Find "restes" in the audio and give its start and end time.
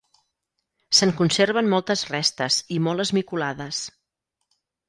2.13-2.59